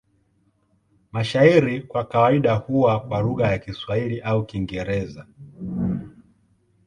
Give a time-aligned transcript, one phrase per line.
[1.11, 5.27] Mashairi kwa kawaida huwa kwa lugha ya Kiswahili au Kiingereza.